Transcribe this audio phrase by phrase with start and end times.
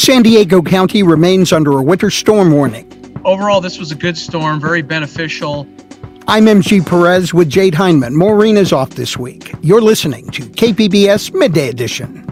[0.00, 2.90] San Diego County remains under a winter storm warning.
[3.26, 5.68] Overall, this was a good storm, very beneficial.
[6.26, 8.16] I'm MG Perez with Jade Hindman.
[8.16, 9.52] Maureen is off this week.
[9.60, 12.29] You're listening to KPBS Midday Edition.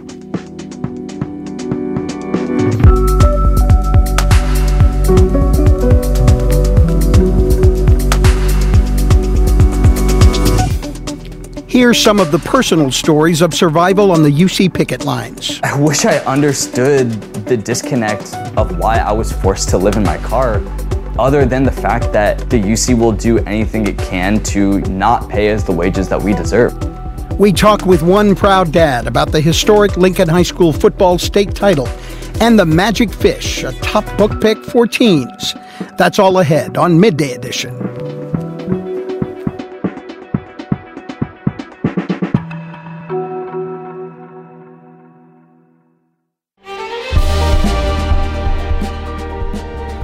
[11.88, 15.58] Here's some of the personal stories of survival on the UC picket lines.
[15.62, 17.10] I wish I understood
[17.46, 20.60] the disconnect of why I was forced to live in my car,
[21.18, 25.50] other than the fact that the UC will do anything it can to not pay
[25.50, 26.74] us the wages that we deserve.
[27.38, 31.88] We talk with one proud dad about the historic Lincoln High School football state title
[32.42, 35.54] and the Magic Fish, a top book pick for teens.
[35.96, 37.88] That's all ahead on Midday Edition.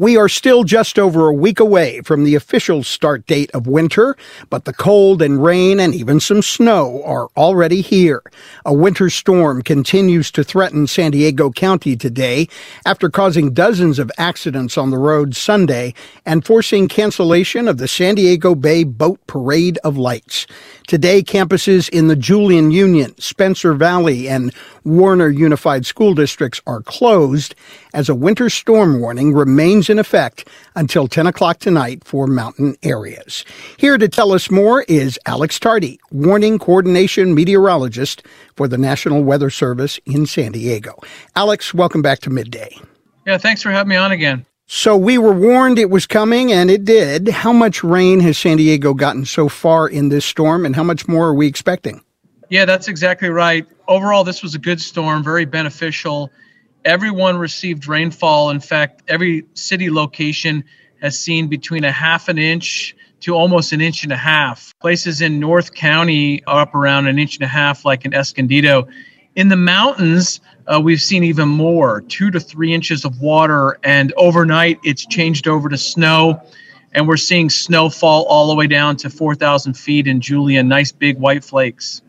[0.00, 4.16] We are still just over a week away from the official start date of winter,
[4.48, 8.22] but the cold and rain and even some snow are already here.
[8.64, 12.48] A winter storm continues to threaten San Diego County today
[12.86, 15.92] after causing dozens of accidents on the road Sunday
[16.24, 20.46] and forcing cancellation of the San Diego Bay Boat Parade of Lights.
[20.86, 24.54] Today, campuses in the Julian Union, Spencer Valley, and
[24.84, 27.54] Warner Unified School Districts are closed
[27.92, 33.44] as a winter storm warning remains in effect until 10 o'clock tonight for mountain areas.
[33.76, 38.22] Here to tell us more is Alex Tardy, warning coordination meteorologist
[38.56, 40.98] for the National Weather Service in San Diego.
[41.36, 42.76] Alex, welcome back to Midday.
[43.26, 44.46] Yeah, thanks for having me on again.
[44.72, 47.28] So we were warned it was coming, and it did.
[47.28, 51.08] How much rain has San Diego gotten so far in this storm, and how much
[51.08, 52.04] more are we expecting?
[52.50, 53.64] Yeah, that's exactly right.
[53.86, 56.30] Overall, this was a good storm, very beneficial.
[56.84, 58.50] Everyone received rainfall.
[58.50, 60.64] In fact, every city location
[61.00, 64.74] has seen between a half an inch to almost an inch and a half.
[64.80, 68.88] Places in North County are up around an inch and a half, like in Escondido.
[69.36, 74.12] In the mountains, uh, we've seen even more two to three inches of water, and
[74.16, 76.42] overnight it's changed over to snow.
[76.94, 81.16] And we're seeing snowfall all the way down to 4,000 feet in Julian, nice big
[81.18, 82.02] white flakes.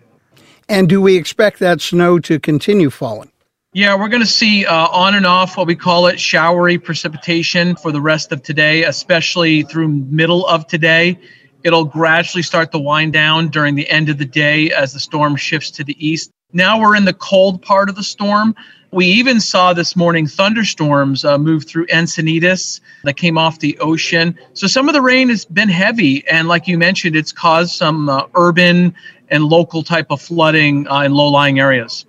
[0.71, 3.29] And do we expect that snow to continue falling?
[3.73, 7.75] Yeah, we're going to see uh, on and off what we call it showery precipitation
[7.75, 11.19] for the rest of today, especially through middle of today.
[11.65, 15.35] It'll gradually start to wind down during the end of the day as the storm
[15.35, 16.31] shifts to the east.
[16.53, 18.55] Now we're in the cold part of the storm.
[18.93, 24.37] We even saw this morning thunderstorms uh, move through Encinitas that came off the ocean.
[24.53, 28.07] So some of the rain has been heavy, and like you mentioned, it's caused some
[28.07, 28.93] uh, urban
[29.31, 32.05] and local type of flooding uh, in low-lying areas.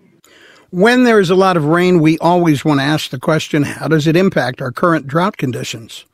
[0.71, 4.06] When there's a lot of rain, we always want to ask the question: How does
[4.06, 6.05] it impact our current drought conditions?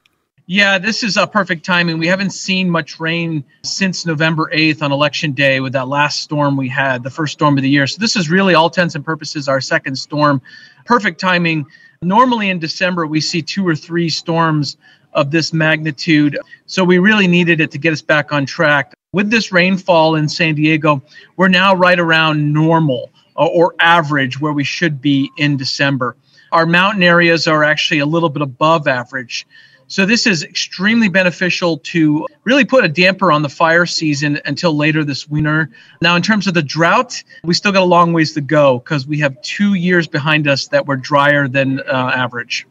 [0.51, 1.99] Yeah, this is a perfect timing.
[1.99, 6.57] We haven't seen much rain since November 8th on election day with that last storm
[6.57, 7.87] we had, the first storm of the year.
[7.87, 10.41] So this is really all intents and purposes our second storm.
[10.87, 11.67] Perfect timing.
[12.01, 14.79] Normally in December we see two or three storms
[15.13, 16.39] of this magnitude.
[16.65, 18.95] So we really needed it to get us back on track.
[19.15, 21.03] With this rainfall in San Diego,
[21.39, 23.09] we're now right around normal
[23.39, 26.15] uh, or average where we should be in December.
[26.53, 29.47] Our mountain areas are actually a little bit above average.
[29.87, 34.77] So this is extremely beneficial to really put a damper on the fire season until
[34.77, 35.71] later this winter.
[36.03, 39.07] Now, in terms of the drought, we still got a long ways to go because
[39.07, 42.67] we have two years behind us that were drier than uh, average.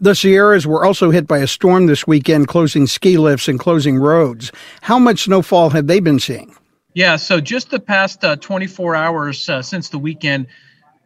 [0.00, 3.96] The Sierras were also hit by a storm this weekend, closing ski lifts and closing
[3.96, 4.52] roads.
[4.82, 6.54] How much snowfall have they been seeing?
[6.94, 10.46] Yeah, so just the past uh, 24 hours uh, since the weekend,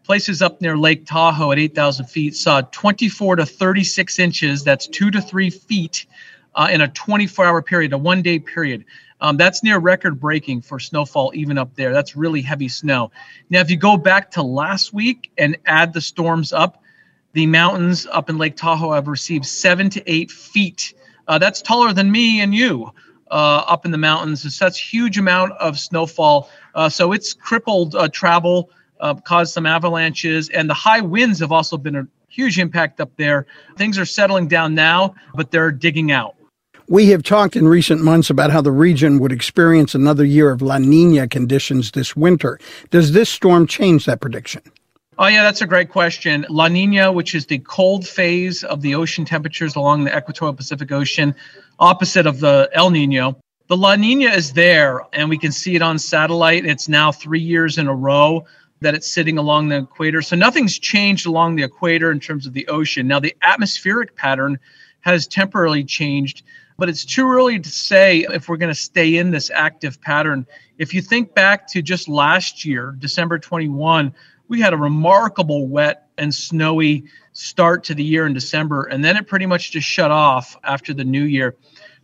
[0.05, 5.13] Places up near Lake Tahoe at 8,000 feet saw 24 to 36 inches, that's two
[5.13, 6.07] to three feet
[6.57, 8.85] uh, in a 24 hour period, a one day period.
[9.21, 11.93] Um, that's near record breaking for snowfall, even up there.
[11.93, 13.13] That's really heavy snow.
[13.49, 16.82] Now, if you go back to last week and add the storms up,
[17.33, 20.95] the mountains up in Lake Tahoe have received seven to eight feet.
[21.29, 22.93] Uh, that's taller than me and you
[23.31, 24.45] uh, up in the mountains.
[24.45, 26.51] It's such huge amount of snowfall.
[26.75, 28.71] Uh, so it's crippled uh, travel,
[29.01, 33.11] uh, caused some avalanches, and the high winds have also been a huge impact up
[33.17, 33.47] there.
[33.77, 36.35] Things are settling down now, but they're digging out.
[36.89, 40.61] We have talked in recent months about how the region would experience another year of
[40.61, 42.59] La Nina conditions this winter.
[42.91, 44.63] Does this storm change that prediction?
[45.23, 46.45] Oh, yeah, that's a great question.
[46.51, 50.91] La Nina, which is the cold phase of the ocean temperatures along the equatorial Pacific
[50.91, 51.33] Ocean,
[51.79, 53.39] opposite of the El Nino.
[53.69, 56.67] The La Nina is there, and we can see it on satellite.
[56.67, 58.45] It's now three years in a row
[58.81, 60.23] that it's sitting along the equator.
[60.23, 63.07] So nothing's changed along the equator in terms of the ocean.
[63.07, 64.59] Now, the atmospheric pattern
[65.03, 66.43] has temporarily changed
[66.83, 70.45] but it's too early to say if we're going to stay in this active pattern.
[70.79, 74.13] If you think back to just last year, December 21,
[74.53, 79.17] we had a remarkable wet and snowy start to the year in December, and then
[79.17, 81.57] it pretty much just shut off after the new year.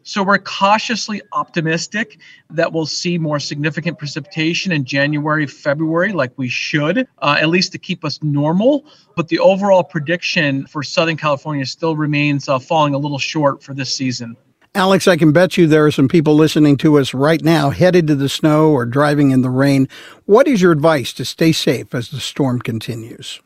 [0.03, 2.19] So we're cautiously optimistic
[2.49, 7.73] that we'll see more significant precipitation in January, February, like we should, uh, at least
[7.73, 8.87] to keep us normal.
[9.15, 13.75] But the overall prediction for Southern California still remains uh, falling a little short for
[13.75, 14.39] this season.
[14.75, 18.07] Alex, I can bet you there are some people listening to us right now headed
[18.09, 19.89] to the snow or driving in the rain.
[20.27, 23.41] What is your advice to stay safe as the storm continues?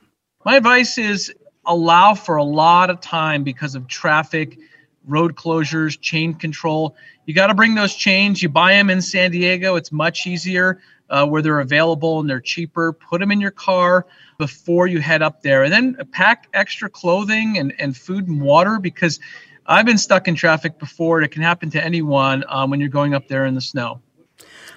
[0.44, 1.32] My advice is
[1.64, 4.58] allow for a lot of time because of traffic,
[5.06, 6.96] road closures, chain control.
[7.26, 8.42] You got to bring those chains.
[8.42, 12.40] You buy them in San Diego, it's much easier uh, where they're available and they're
[12.40, 12.92] cheaper.
[12.92, 14.06] Put them in your car
[14.38, 15.62] before you head up there.
[15.62, 19.20] And then pack extra clothing and, and food and water because
[19.66, 21.22] I've been stuck in traffic before.
[21.22, 24.00] It can happen to anyone um, when you're going up there in the snow.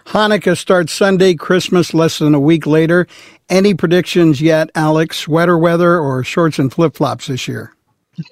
[0.05, 3.07] Hanukkah starts Sunday, Christmas less than a week later.
[3.49, 5.17] Any predictions yet, Alex?
[5.17, 7.73] Sweater weather or shorts and flip flops this year?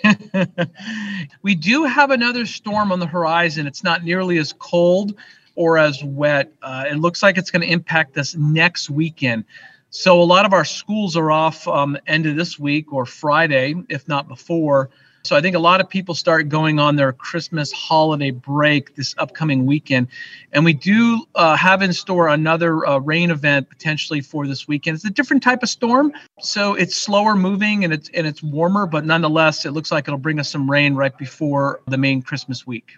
[1.41, 3.65] we do have another storm on the horizon.
[3.65, 5.15] It's not nearly as cold
[5.55, 6.53] or as wet.
[6.61, 9.45] Uh, it looks like it's going to impact us next weekend.
[9.89, 13.75] So a lot of our schools are off um, end of this week or Friday,
[13.89, 14.89] if not before.
[15.25, 19.15] So I think a lot of people start going on their Christmas holiday break this
[19.17, 20.09] upcoming weekend.
[20.51, 24.95] And we do uh, have in store another uh, rain event potentially for this weekend.
[24.95, 26.11] It's a different type of storm.
[26.41, 30.17] So it's slower moving and it's, and it's warmer, but nonetheless, it looks like it'll
[30.17, 32.91] bring us some rain right before the main Christmas week.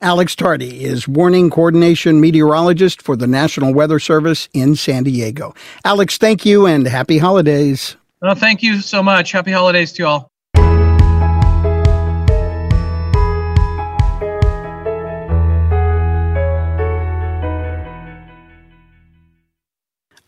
[0.00, 5.54] Alex Tardy is warning coordination meteorologist for the National Weather Service in San Diego.
[5.84, 7.96] Alex, thank you and happy holidays.
[8.20, 9.30] Well, thank you so much.
[9.30, 10.31] Happy holidays to you all.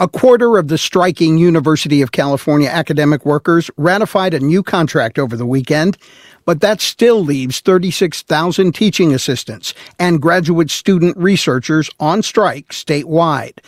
[0.01, 5.37] A quarter of the striking University of California academic workers ratified a new contract over
[5.37, 5.97] the weekend,
[6.45, 13.61] but that still leaves 36,000 teaching assistants and graduate student researchers on strike statewide.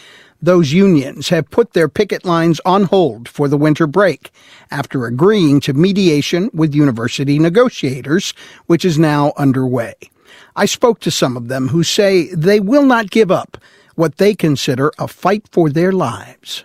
[0.42, 4.32] Those unions have put their picket lines on hold for the winter break
[4.72, 8.34] after agreeing to mediation with university negotiators,
[8.66, 9.94] which is now underway.
[10.56, 13.58] I spoke to some of them who say they will not give up
[13.96, 16.64] what they consider a fight for their lives.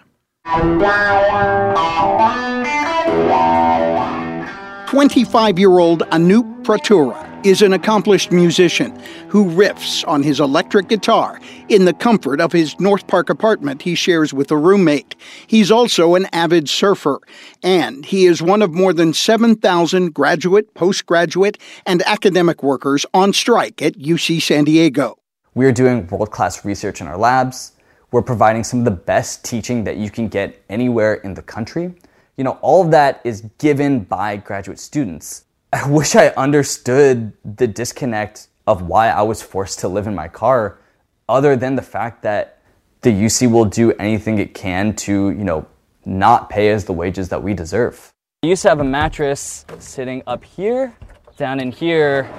[4.92, 8.94] 25 year old Anup Pratura is an accomplished musician
[9.30, 13.96] who riffs on his electric guitar in the comfort of his North Park apartment he
[13.96, 15.16] shares with a roommate.
[15.48, 17.20] He's also an avid surfer,
[17.64, 23.82] and he is one of more than 7,000 graduate, postgraduate, and academic workers on strike
[23.82, 25.21] at UC San Diego.
[25.54, 27.74] We are doing world class research in our labs.
[28.12, 31.94] We're providing some of the best teaching that you can get anywhere in the country.
[32.38, 35.44] You know, all of that is given by graduate students.
[35.74, 40.30] I wish I understood the disconnect of why I was forced to live in my
[40.30, 40.80] car,
[41.28, 42.62] other than the fact that
[43.02, 45.66] the UC will do anything it can to, you know,
[46.06, 48.14] not pay us the wages that we deserve.
[48.44, 50.96] I used to have a mattress sitting up here,
[51.36, 52.30] down in here,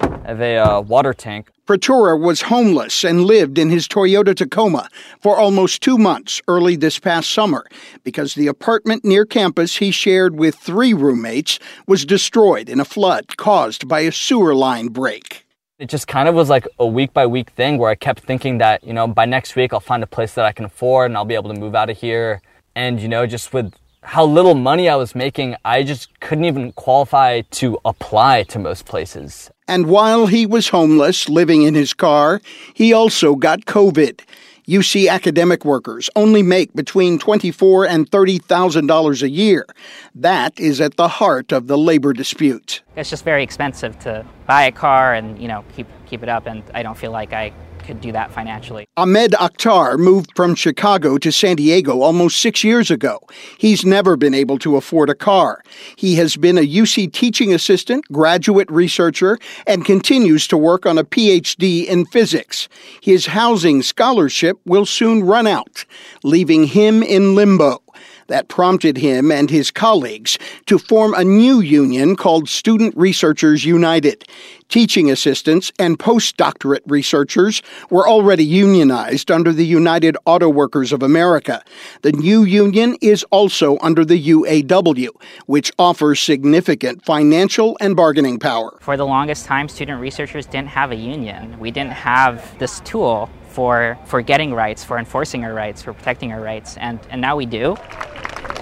[0.00, 1.50] I have a uh, water tank.
[1.64, 4.88] Pratura was homeless and lived in his Toyota Tacoma
[5.20, 7.64] for almost two months early this past summer
[8.02, 13.36] because the apartment near campus he shared with three roommates was destroyed in a flood
[13.36, 15.46] caused by a sewer line break.
[15.78, 18.58] It just kind of was like a week by week thing where I kept thinking
[18.58, 21.16] that, you know, by next week I'll find a place that I can afford and
[21.16, 22.42] I'll be able to move out of here.
[22.74, 26.72] And, you know, just with how little money I was making, I just couldn't even
[26.72, 29.48] qualify to apply to most places.
[29.68, 32.40] And while he was homeless, living in his car,
[32.74, 34.20] he also got COVID.
[34.68, 39.66] UC academic workers only make between twenty-four and thirty thousand dollars a year.
[40.14, 42.80] That is at the heart of the labor dispute.
[42.94, 46.46] It's just very expensive to buy a car and you know keep keep it up,
[46.46, 47.52] and I don't feel like I
[47.84, 48.86] could do that financially.
[48.96, 53.20] Ahmed Akhtar moved from Chicago to San Diego almost six years ago.
[53.58, 55.62] He's never been able to afford a car.
[55.96, 61.04] He has been a UC teaching assistant, graduate researcher, and continues to work on a
[61.04, 62.68] PhD in physics.
[63.00, 65.84] His housing scholarship will soon run out,
[66.22, 67.82] leaving him in limbo.
[68.28, 74.24] That prompted him and his colleagues to form a new union called Student Researchers United.
[74.68, 77.60] Teaching assistants and postdoctorate researchers
[77.90, 81.62] were already unionized under the United Auto Workers of America.
[82.00, 85.08] The new union is also under the UAW,
[85.44, 88.78] which offers significant financial and bargaining power.
[88.80, 91.58] For the longest time, student researchers didn't have a union.
[91.60, 96.32] We didn't have this tool for, for getting rights, for enforcing our rights, for protecting
[96.32, 97.76] our rights, and, and now we do.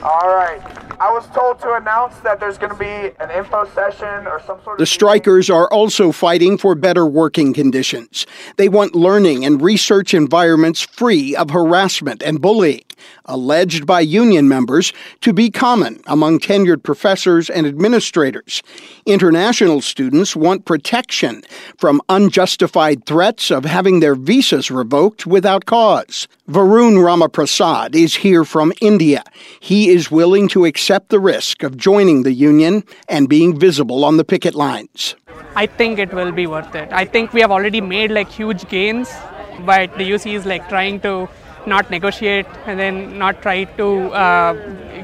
[0.02, 0.60] All right.
[1.00, 4.62] I was told to announce that there's going to be an info session or some
[4.62, 4.78] sort of.
[4.78, 8.26] The strikers are also fighting for better working conditions.
[8.56, 12.82] They want learning and research environments free of harassment and bullying,
[13.24, 18.62] alleged by union members to be common among tenured professors and administrators.
[19.06, 21.42] International students want protection
[21.78, 26.28] from unjustified threats of having their visas revoked without cause.
[26.48, 29.22] Varun Ramaprasad is here from India.
[29.60, 34.16] He is willing to accept the risk of joining the union and being visible on
[34.16, 35.14] the picket lines.
[35.54, 36.88] I think it will be worth it.
[36.92, 39.10] I think we have already made like huge gains,
[39.60, 41.28] but the UC is like trying to
[41.66, 44.52] not negotiate and then not try to uh,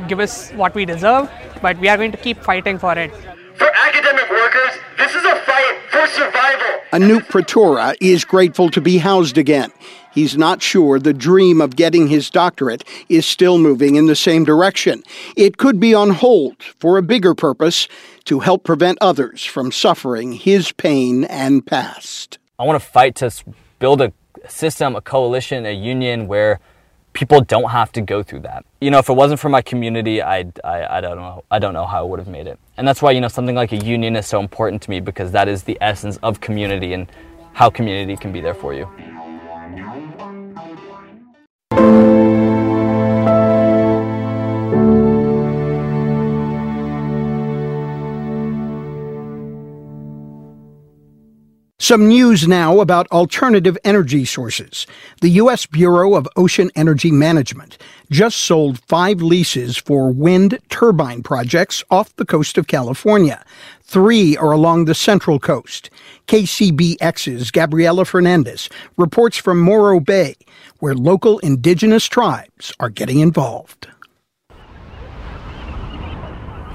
[0.07, 1.31] give us what we deserve,
[1.63, 3.13] but we are going to keep fighting for it.
[3.57, 6.67] For academic workers, this is a fight for survival.
[6.93, 9.73] Anoop Pratora is grateful to be housed again.
[10.13, 14.45] He's not sure the dream of getting his doctorate is still moving in the same
[14.45, 15.03] direction.
[15.37, 17.87] It could be on hold for a bigger purpose
[18.25, 22.39] to help prevent others from suffering his pain and past.
[22.59, 23.31] I want to fight to
[23.79, 24.11] build a
[24.49, 26.61] system, a coalition, a union where
[27.13, 28.65] people don't have to go through that.
[28.81, 31.73] You know, if it wasn't for my community, I, I, I don't know, I don't
[31.73, 32.59] know how I would have made it.
[32.77, 35.33] And that's why you know something like a union is so important to me because
[35.33, 37.11] that is the essence of community and
[37.55, 38.87] how community can be there for you.
[51.79, 54.87] Some news now about alternative energy sources.
[55.21, 55.67] The U.S.
[55.67, 57.77] Bureau of Ocean Energy Management
[58.11, 63.45] just sold five leases for wind turbine projects off the coast of California.
[63.83, 65.91] Three are along the central coast.
[66.29, 70.35] KCBX's Gabriela Fernandez reports from Morro Bay,
[70.79, 73.87] where local indigenous tribes are getting involved.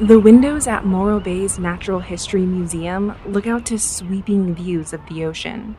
[0.01, 5.23] The windows at Morro Bay's Natural History Museum look out to sweeping views of the
[5.23, 5.75] ocean.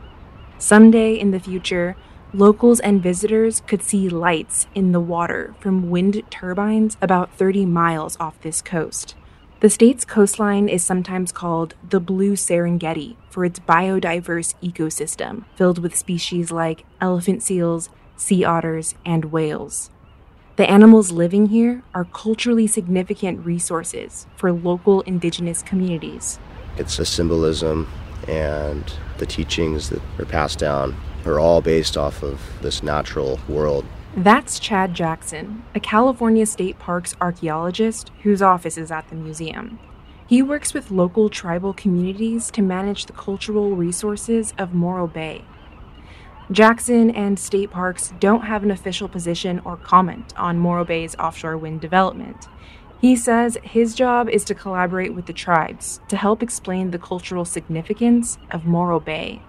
[0.58, 1.96] Someday in the future,
[2.32, 8.16] locals and visitors could see lights in the water from wind turbines about 30 miles
[8.20, 9.16] off this coast.
[9.58, 15.96] The state's coastline is sometimes called the Blue Serengeti for its biodiverse ecosystem, filled with
[15.96, 19.90] species like elephant seals, sea otters, and whales.
[20.56, 26.38] The animals living here are culturally significant resources for local indigenous communities.
[26.76, 27.88] It's a symbolism
[28.28, 28.84] and
[29.16, 30.94] the teachings that are passed down
[31.24, 33.86] are all based off of this natural world.
[34.14, 39.78] That's Chad Jackson, a California State Parks archaeologist whose office is at the museum.
[40.26, 45.46] He works with local tribal communities to manage the cultural resources of Morro Bay,
[46.52, 51.56] Jackson and state parks don't have an official position or comment on Morro Bay's offshore
[51.56, 52.46] wind development.
[53.00, 57.46] He says his job is to collaborate with the tribes to help explain the cultural
[57.46, 59.40] significance of Morro Bay.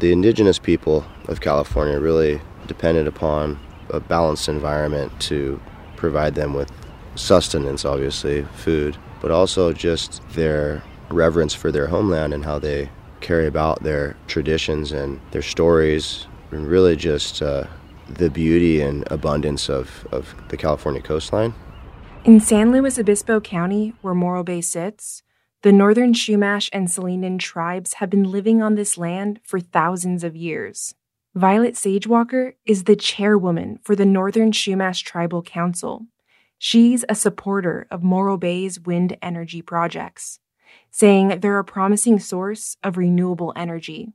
[0.00, 3.58] The indigenous people of California really depended upon
[3.88, 5.60] a balanced environment to
[5.96, 6.70] provide them with
[7.14, 13.46] sustenance, obviously, food, but also just their reverence for their homeland and how they carry
[13.46, 17.64] about their traditions and their stories and really just uh,
[18.08, 21.52] the beauty and abundance of, of the California coastline.
[22.24, 25.22] In San Luis Obispo County, where Morro Bay sits,
[25.62, 30.36] the northern Chumash and Salinan tribes have been living on this land for thousands of
[30.36, 30.94] years.
[31.34, 36.06] Violet Sage Walker is the chairwoman for the Northern Chumash Tribal Council.
[36.58, 40.38] She's a supporter of Morro Bay's wind energy projects.
[40.90, 44.12] saying they're a promising source of renewable energy.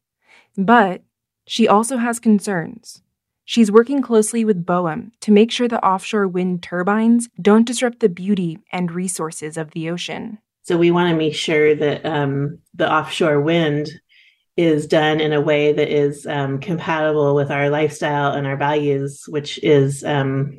[0.58, 1.04] But
[1.50, 3.02] she also has concerns.
[3.44, 8.08] She's working closely with BOEM to make sure the offshore wind turbines don't disrupt the
[8.08, 10.38] beauty and resources of the ocean.
[10.62, 13.90] So we want to make sure that um, the offshore wind
[14.58, 19.24] is done in a way that is um, compatible with our lifestyle and our values,
[19.28, 20.56] which is um,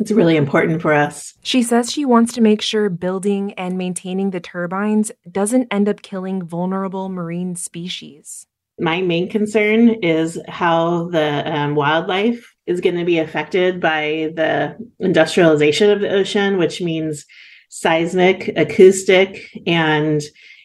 [0.00, 1.34] it's really important for us.
[1.42, 6.00] She says she wants to make sure building and maintaining the turbines doesn't end up
[6.00, 8.46] killing vulnerable marine species.
[8.78, 14.76] My main concern is how the um, wildlife is going to be affected by the
[14.98, 17.26] industrialization of the ocean, which means
[17.68, 20.22] seismic, acoustic, and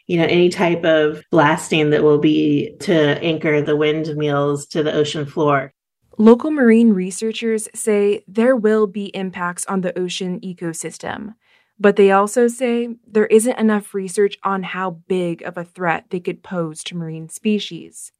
[0.08, 4.94] you know any type of blasting that will be to anchor the windmills to the
[4.94, 5.74] ocean floor.
[6.18, 11.36] Local marine researchers say there will be impacts on the ocean ecosystem,
[11.80, 16.20] but they also say there isn't enough research on how big of a threat they
[16.20, 18.12] could pose to marine species.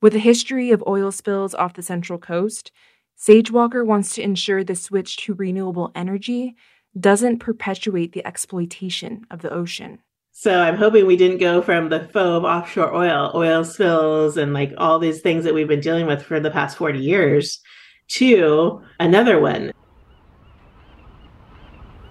[0.00, 2.70] With a history of oil spills off the Central Coast,
[3.16, 6.56] Sage Walker wants to ensure the switch to renewable energy
[6.98, 9.98] doesn't perpetuate the exploitation of the ocean.
[10.32, 14.52] So I'm hoping we didn't go from the foe of offshore oil, oil spills, and
[14.52, 17.60] like all these things that we've been dealing with for the past 40 years
[18.08, 19.72] to another one.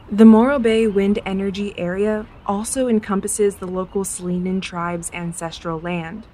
[0.10, 6.26] The Morro Bay Wind Energy Area also encompasses the local Salinan tribe's ancestral land.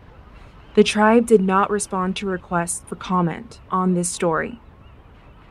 [0.75, 4.59] The tribe did not respond to requests for comment on this story.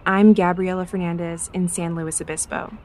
[0.07, 2.79] I'm Gabriela Fernandez in San Luis Obispo.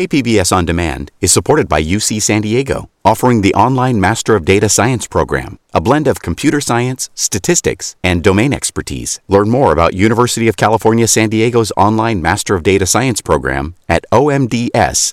[0.00, 4.66] KPBS On Demand is supported by UC San Diego, offering the online Master of Data
[4.70, 9.20] Science program, a blend of computer science, statistics, and domain expertise.
[9.28, 14.06] Learn more about University of California San Diego's online Master of Data Science program at
[14.10, 15.10] omds.ucsd.edu.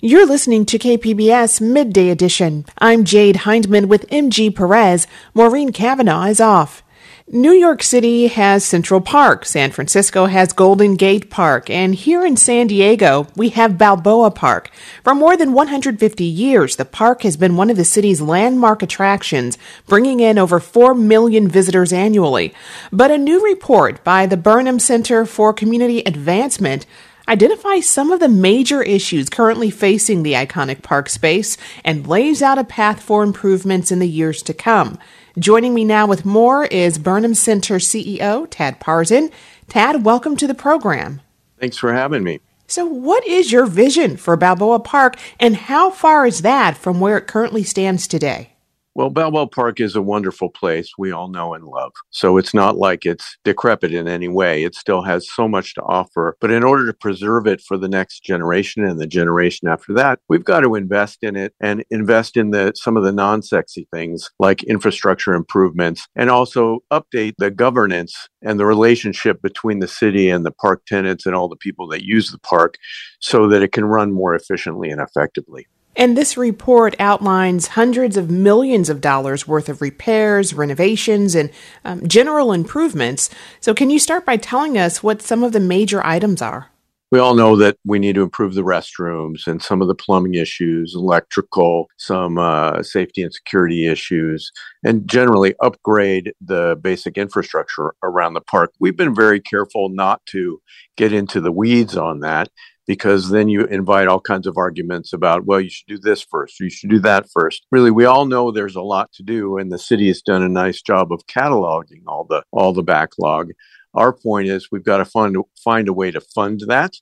[0.00, 2.66] You're listening to KPBS Midday Edition.
[2.78, 5.06] I'm Jade Hindman with MG Perez.
[5.32, 6.83] Maureen Cavanaugh is off.
[7.32, 12.36] New York City has Central Park, San Francisco has Golden Gate Park, and here in
[12.36, 14.70] San Diego, we have Balboa Park.
[15.02, 19.56] For more than 150 years, the park has been one of the city's landmark attractions,
[19.86, 22.52] bringing in over 4 million visitors annually.
[22.92, 26.84] But a new report by the Burnham Center for Community Advancement
[27.26, 31.56] identifies some of the major issues currently facing the iconic park space
[31.86, 34.98] and lays out a path for improvements in the years to come.
[35.36, 39.32] Joining me now with more is Burnham Center CEO Tad Parzen.
[39.66, 41.22] Tad, welcome to the program.
[41.58, 42.38] Thanks for having me.
[42.68, 47.18] So, what is your vision for Balboa Park, and how far is that from where
[47.18, 48.53] it currently stands today?
[48.96, 51.90] Well, Balboa Park is a wonderful place we all know and love.
[52.10, 54.62] So it's not like it's decrepit in any way.
[54.62, 56.36] It still has so much to offer.
[56.40, 60.20] But in order to preserve it for the next generation and the generation after that,
[60.28, 64.30] we've got to invest in it and invest in the some of the non-sexy things
[64.38, 70.46] like infrastructure improvements and also update the governance and the relationship between the city and
[70.46, 72.76] the park tenants and all the people that use the park
[73.18, 75.66] so that it can run more efficiently and effectively.
[75.96, 81.50] And this report outlines hundreds of millions of dollars worth of repairs, renovations, and
[81.84, 83.30] um, general improvements.
[83.60, 86.70] So, can you start by telling us what some of the major items are?
[87.14, 90.34] We all know that we need to improve the restrooms and some of the plumbing
[90.34, 94.50] issues, electrical, some uh, safety and security issues,
[94.82, 98.72] and generally upgrade the basic infrastructure around the park.
[98.80, 100.60] We've been very careful not to
[100.96, 102.48] get into the weeds on that
[102.86, 106.60] because then you invite all kinds of arguments about, well, you should do this first,
[106.60, 107.66] you should do that first.
[107.70, 110.48] Really, we all know there's a lot to do, and the city has done a
[110.48, 113.50] nice job of cataloging all the all the backlog.
[113.94, 116.94] Our point is we've got to find find a way to fund that.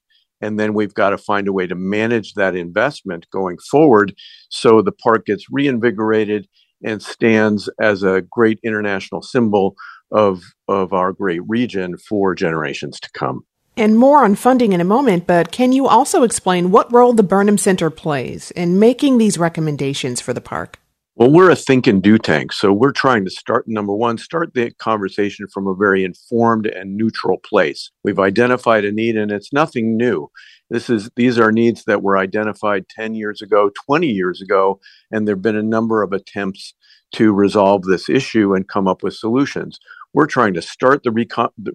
[0.42, 4.12] And then we've got to find a way to manage that investment going forward
[4.51, 6.49] so the park gets reinvigorated
[6.85, 9.77] and stands as a great international symbol
[10.11, 13.45] of, of our great region for generations to come.
[13.77, 17.23] And more on funding in a moment, but can you also explain what role the
[17.23, 20.79] Burnham Center plays in making these recommendations for the park?
[21.15, 22.53] Well, we're a think and do tank.
[22.53, 26.97] So we're trying to start, number one, start the conversation from a very informed and
[26.97, 27.91] neutral place.
[28.03, 30.31] We've identified a need and it's nothing new.
[30.71, 34.81] This is, these are needs that were identified 10 years ago, 20 years ago,
[35.11, 36.75] and there have been a number of attempts
[37.13, 39.79] to resolve this issue and come up with solutions.
[40.14, 41.11] We're trying to start the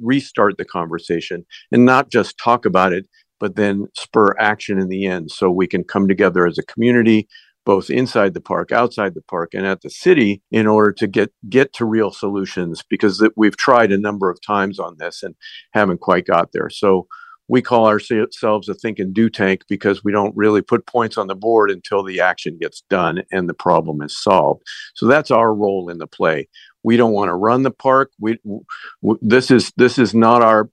[0.02, 3.08] restart the conversation and not just talk about it,
[3.40, 7.28] but then spur action in the end so we can come together as a community,
[7.66, 11.32] both inside the park, outside the park, and at the city in order to get
[11.50, 15.36] get to real solutions because we've tried a number of times on this and
[15.74, 16.70] haven't quite got there.
[16.70, 17.08] So
[17.50, 21.28] we call ourselves a think and do tank because we don't really put points on
[21.28, 24.64] the board until the action gets done and the problem is solved.
[24.96, 26.50] So that's our role in the play.
[26.88, 28.12] We don't want to run the park.
[28.18, 30.70] We w- this is this is not our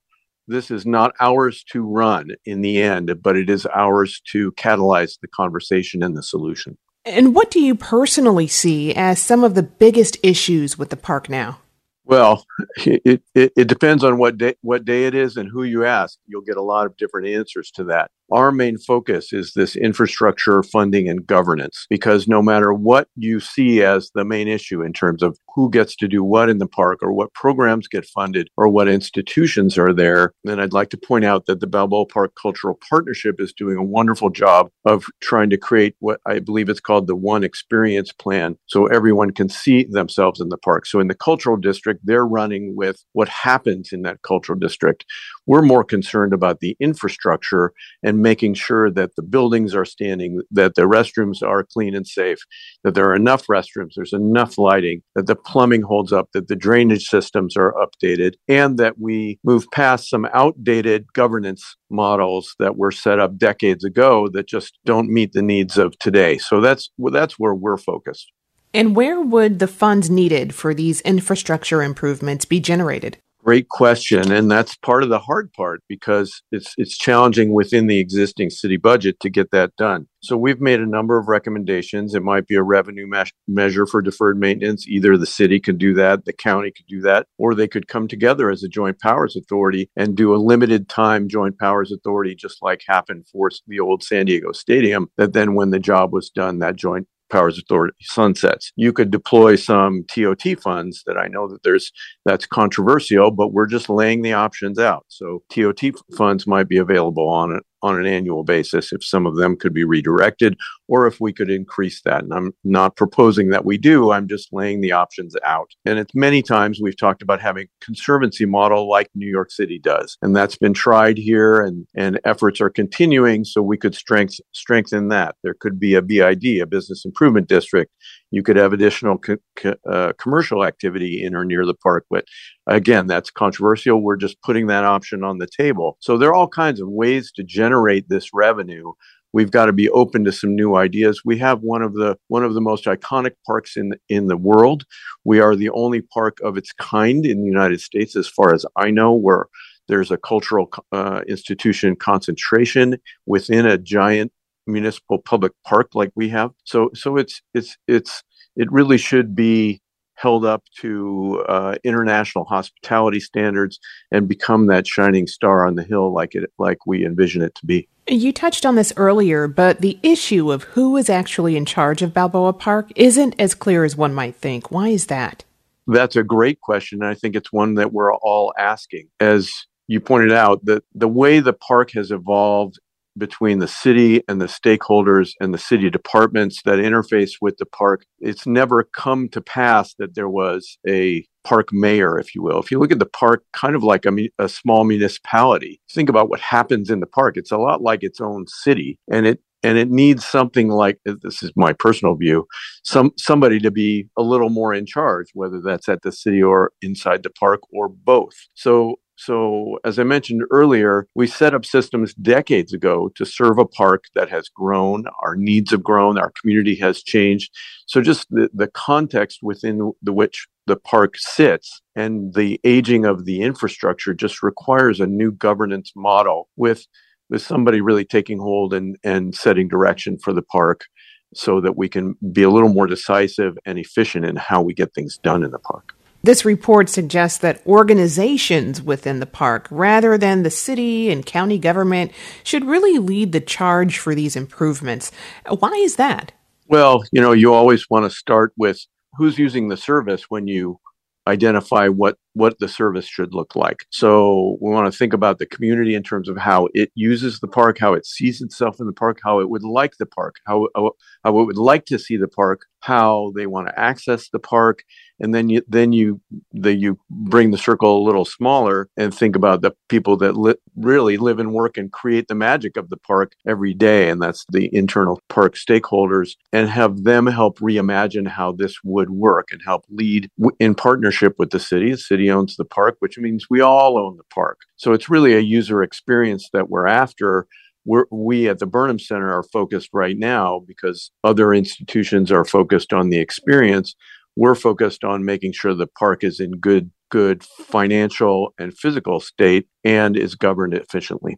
[0.47, 5.19] this is not ours to run in the end, but it is ours to catalyze
[5.19, 6.77] the conversation and the solution.
[7.03, 11.27] And what do you personally see as some of the biggest issues with the park
[11.27, 11.59] now?
[12.05, 12.45] Well,
[12.77, 16.17] it, it, it, depends on what day what day it is and who you ask.
[16.27, 18.09] You'll get a lot of different answers to that.
[18.31, 23.83] Our main focus is this infrastructure funding and governance because no matter what you see
[23.83, 26.99] as the main issue in terms of who gets to do what in the park
[27.01, 31.23] or what programs get funded or what institutions are there, then I'd like to point
[31.23, 35.57] out that the Balboa Park Cultural Partnership is doing a wonderful job of trying to
[35.57, 40.41] create what I believe it's called the One Experience Plan so everyone can see themselves
[40.41, 40.87] in the park.
[40.87, 45.05] So in the cultural district, they're running with what happens in that cultural district.
[45.45, 47.71] We're more concerned about the infrastructure
[48.03, 52.39] and making sure that the buildings are standing, that the restrooms are clean and safe,
[52.83, 56.55] that there are enough restrooms, there's enough lighting, that the plumbing holds up, that the
[56.55, 62.91] drainage systems are updated, and that we move past some outdated governance models that were
[62.91, 66.37] set up decades ago that just don't meet the needs of today.
[66.37, 68.31] So that's that's where we're focused.
[68.73, 73.17] And where would the funds needed for these infrastructure improvements be generated?
[73.45, 77.99] Great question, and that's part of the hard part because it's it's challenging within the
[77.99, 80.07] existing city budget to get that done.
[80.21, 82.15] So we've made a number of recommendations.
[82.15, 84.87] It might be a revenue me- measure for deferred maintenance.
[84.87, 88.07] Either the city could do that, the county could do that, or they could come
[88.07, 92.63] together as a joint powers authority and do a limited time joint powers authority, just
[92.63, 95.07] like happened for the old San Diego Stadium.
[95.17, 98.71] That then, when the job was done, that joint Powers Authority sunsets.
[98.75, 101.91] You could deploy some TOT funds that I know that there's
[102.25, 105.05] that's controversial, but we're just laying the options out.
[105.07, 105.81] So TOT
[106.17, 109.73] funds might be available on it on an annual basis if some of them could
[109.73, 112.23] be redirected or if we could increase that.
[112.23, 115.69] And I'm not proposing that we do, I'm just laying the options out.
[115.85, 119.77] And it's many times we've talked about having a conservancy model like New York City
[119.77, 120.17] does.
[120.23, 125.09] And that's been tried here and, and efforts are continuing so we could strength, strengthen
[125.09, 125.35] that.
[125.43, 127.91] There could be a BID, a business improvement district.
[128.31, 132.25] You could have additional co- co- uh, commercial activity in or near the park, but
[132.67, 134.01] Again, that's controversial.
[134.01, 135.97] We're just putting that option on the table.
[135.99, 137.43] So there are all kinds of ways to
[137.75, 138.91] generate this revenue.
[139.33, 141.21] We've got to be open to some new ideas.
[141.25, 144.85] We have one of the one of the most iconic parks in in the world.
[145.25, 148.65] We are the only park of its kind in the United States, as far as
[148.77, 149.47] I know, where
[149.87, 154.31] there's a cultural uh, institution concentration within a giant
[154.67, 156.51] municipal public park like we have.
[156.63, 158.23] So so it's it's it's
[158.55, 159.81] it really should be
[160.15, 163.79] held up to uh, international hospitality standards
[164.11, 167.65] and become that shining star on the hill like it like we envision it to
[167.65, 167.87] be.
[168.07, 172.13] You touched on this earlier, but the issue of who is actually in charge of
[172.13, 174.69] Balboa Park isn't as clear as one might think.
[174.69, 175.43] Why is that?
[175.87, 177.01] That's a great question.
[177.01, 179.07] And I think it's one that we're all asking.
[179.19, 179.51] As
[179.87, 182.79] you pointed out, that the way the park has evolved
[183.17, 188.05] between the city and the stakeholders and the city departments that interface with the park.
[188.19, 192.59] It's never come to pass that there was a park mayor, if you will.
[192.59, 196.29] If you look at the park kind of like a, a, small municipality, think about
[196.29, 197.37] what happens in the park.
[197.37, 201.41] It's a lot like its own city, and it and it needs something like this
[201.41, 202.45] is my personal view,
[202.83, 206.71] some somebody to be a little more in charge, whether that's at the city or
[206.81, 208.35] inside the park or both.
[208.53, 213.65] So so, as I mentioned earlier, we set up systems decades ago to serve a
[213.65, 215.05] park that has grown.
[215.23, 216.17] Our needs have grown.
[216.17, 217.51] Our community has changed.
[217.85, 223.25] So, just the, the context within the which the park sits and the aging of
[223.25, 226.85] the infrastructure just requires a new governance model with,
[227.29, 230.85] with somebody really taking hold and, and setting direction for the park
[231.33, 234.93] so that we can be a little more decisive and efficient in how we get
[234.93, 235.95] things done in the park.
[236.25, 242.11] This report suggests that organizations within the park, rather than the city and county government,
[242.43, 245.11] should really lead the charge for these improvements.
[245.47, 246.31] Why is that?
[246.67, 248.79] Well, you know, you always want to start with
[249.19, 250.79] who's using the service when you
[251.27, 253.85] identify what what the service should look like.
[253.89, 257.47] So we want to think about the community in terms of how it uses the
[257.47, 260.67] park, how it sees itself in the park, how it would like the park, how,
[260.75, 264.83] how it would like to see the park, how they want to access the park,
[265.19, 266.21] and then you then you
[266.51, 270.55] the, you bring the circle a little smaller and think about the people that li-
[270.75, 274.45] really live and work and create the magic of the park every day, and that's
[274.49, 279.85] the internal park stakeholders, and have them help reimagine how this would work and help
[279.89, 281.91] lead w- in partnership with the city.
[281.91, 284.59] The city owns the park, which means we all own the park.
[284.75, 287.47] So it's really a user experience that we're after
[287.85, 292.91] we're, we at the Burnham Center are focused right now because other institutions are focused
[292.93, 293.95] on the experience.
[294.35, 299.67] We're focused on making sure the park is in good, good financial and physical state
[299.83, 301.37] and is governed efficiently.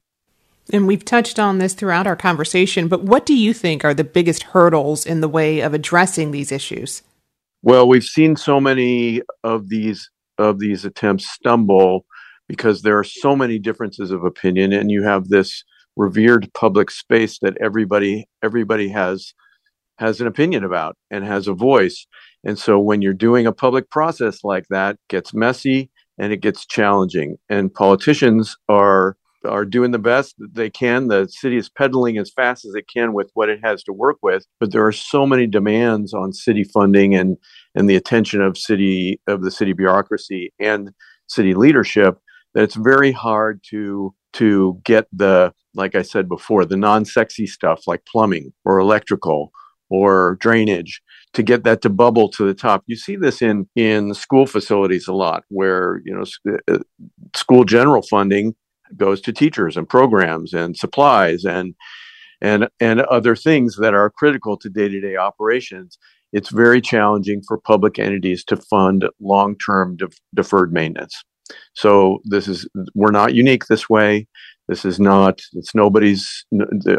[0.73, 4.03] And we've touched on this throughout our conversation, but what do you think are the
[4.03, 7.03] biggest hurdles in the way of addressing these issues?
[7.61, 12.05] Well, we've seen so many of these of these attempts stumble
[12.47, 15.63] because there are so many differences of opinion and you have this
[15.95, 19.33] revered public space that everybody everybody has
[19.97, 22.05] has an opinion about and has a voice.
[22.43, 26.65] And so when you're doing a public process like that gets messy and it gets
[26.65, 27.37] challenging.
[27.49, 32.65] And politicians are are doing the best they can the city is pedaling as fast
[32.65, 35.45] as it can with what it has to work with but there are so many
[35.45, 37.37] demands on city funding and
[37.75, 40.91] and the attention of city of the city bureaucracy and
[41.27, 42.17] city leadership
[42.53, 47.47] that it's very hard to to get the like I said before, the non sexy
[47.47, 49.51] stuff like plumbing or electrical
[49.89, 51.01] or drainage
[51.33, 52.83] to get that to bubble to the top.
[52.87, 56.79] You see this in in school facilities a lot, where you know uh,
[57.35, 58.55] school general funding
[58.95, 61.75] goes to teachers and programs and supplies and
[62.41, 65.97] and and other things that are critical to day to day operations.
[66.33, 71.23] It's very challenging for public entities to fund long term de- deferred maintenance.
[71.73, 74.27] So this is we're not unique this way.
[74.67, 76.45] This is not, it's nobody's,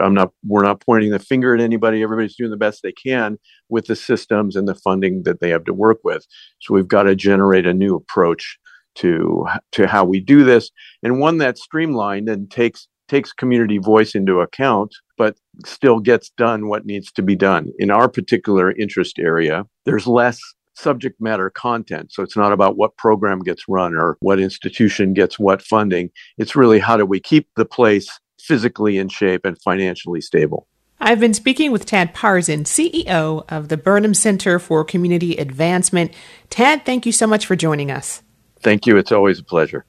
[0.01, 2.03] I'm not, we're not pointing the finger at anybody.
[2.03, 5.64] Everybody's doing the best they can with the systems and the funding that they have
[5.64, 6.27] to work with.
[6.61, 8.59] So we've got to generate a new approach
[8.98, 10.70] to, to how we do this
[11.02, 16.68] and one that's streamlined and takes, takes community voice into account, but still gets done
[16.68, 17.72] what needs to be done.
[17.78, 20.40] In our particular interest area, there's less
[20.74, 22.12] subject matter content.
[22.12, 26.11] So it's not about what program gets run or what institution gets what funding.
[26.38, 28.08] It's really how do we keep the place
[28.40, 30.68] physically in shape and financially stable.
[31.00, 36.12] I've been speaking with Tad Parzen, CEO of the Burnham Center for Community Advancement.
[36.50, 38.22] Tad, thank you so much for joining us.
[38.62, 38.96] Thank you.
[38.96, 39.84] It's always a pleasure.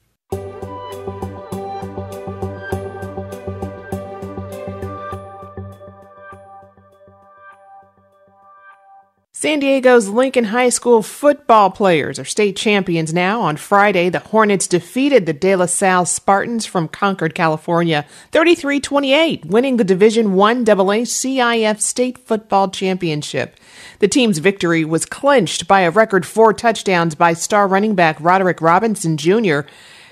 [9.40, 13.40] San Diego's Lincoln High School football players are state champions now.
[13.40, 19.78] On Friday, the Hornets defeated the De La Salle Spartans from Concord, California, 33-28, winning
[19.78, 23.56] the Division I AA CIF State Football Championship.
[24.00, 28.60] The team's victory was clinched by a record four touchdowns by star running back Roderick
[28.60, 29.60] Robinson Jr.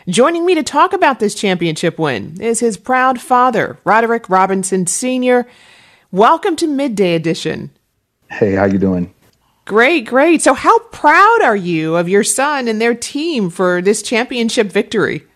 [0.09, 5.47] Joining me to talk about this championship win is his proud father, Roderick Robinson Sr.
[6.11, 7.73] Welcome to Midday Edition.
[8.31, 9.13] Hey, how you doing?
[9.69, 10.41] Great, great.
[10.41, 15.27] So, how proud are you of your son and their team for this championship victory?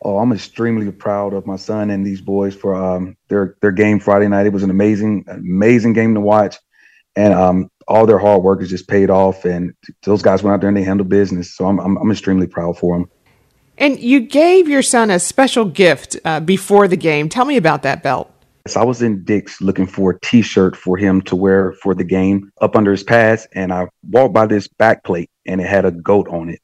[0.00, 3.98] Oh, I'm extremely proud of my son and these boys for um, their their game
[3.98, 4.46] Friday night.
[4.46, 6.58] It was an amazing, amazing game to watch,
[7.16, 9.44] and um, all their hard work has just paid off.
[9.44, 11.52] And those guys went out there and they handled business.
[11.56, 13.10] So I'm I'm, I'm extremely proud for them.
[13.76, 17.28] And you gave your son a special gift uh, before the game.
[17.28, 18.32] Tell me about that belt.
[18.66, 22.04] So I was in Dick's looking for a T-shirt for him to wear for the
[22.04, 25.84] game up under his pads, and I walked by this back plate, and it had
[25.84, 26.60] a goat on it.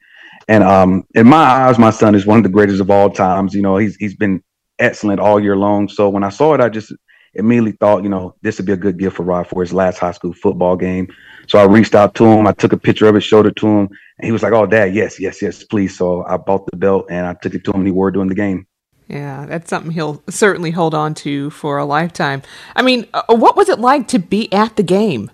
[0.48, 3.54] And um, in my eyes, my son is one of the greatest of all times.
[3.54, 4.42] You know, he's he's been
[4.78, 5.88] excellent all year long.
[5.88, 6.92] So when I saw it, I just
[7.34, 9.98] immediately thought, you know, this would be a good gift for Rod for his last
[9.98, 11.08] high school football game.
[11.48, 12.46] So I reached out to him.
[12.46, 14.66] I took a picture of it, showed it to him, and he was like, "Oh,
[14.66, 17.70] Dad, yes, yes, yes, please." So I bought the belt and I took it to
[17.70, 18.66] him, and he wore it during the game.
[19.08, 22.42] Yeah, that's something he'll certainly hold on to for a lifetime.
[22.74, 25.30] I mean, uh, what was it like to be at the game?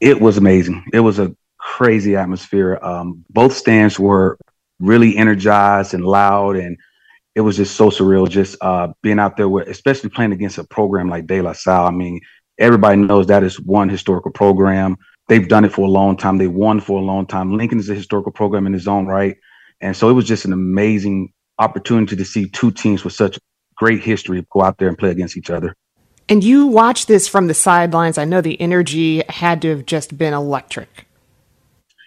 [0.00, 0.84] It was amazing.
[0.92, 2.78] It was a crazy atmosphere.
[2.82, 4.38] Um, both stands were
[4.80, 6.76] really energized and loud, and
[7.34, 8.28] it was just so surreal.
[8.28, 11.86] Just uh, being out there, with, especially playing against a program like De La Salle.
[11.86, 12.20] I mean,
[12.58, 14.96] everybody knows that is one historical program.
[15.28, 16.36] They've done it for a long time.
[16.36, 17.56] They won for a long time.
[17.56, 19.36] Lincoln is a historical program in its own right,
[19.80, 23.38] and so it was just an amazing opportunity to see two teams with such
[23.76, 25.74] great history go out there and play against each other.
[26.28, 28.18] And you watch this from the sidelines.
[28.18, 31.06] I know the energy had to have just been electric.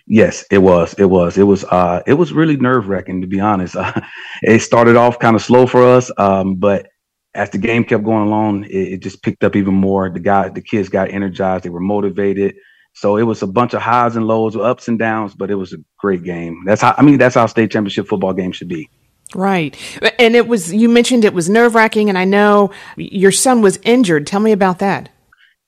[0.06, 0.94] Yes, it was.
[0.96, 1.38] It was.
[1.38, 1.64] It was.
[1.64, 3.76] Uh, it was really nerve wracking to be honest.
[3.76, 3.94] Uh,
[4.42, 6.88] it started off kind of slow for us, um, but
[7.34, 10.10] as the game kept going along, it, it, just picked up even more.
[10.10, 11.64] The guys, the kids got energized.
[11.64, 12.56] They were motivated.
[12.94, 15.72] So it was a bunch of highs and lows, ups and downs, but it was
[15.72, 16.64] a great game.
[16.66, 17.18] That's how I mean.
[17.18, 18.90] That's how state championship football game should be.
[19.34, 19.78] Right.
[20.20, 23.80] And it was, you mentioned it was nerve wracking, and I know your son was
[23.84, 24.28] injured.
[24.28, 25.10] Tell me about that.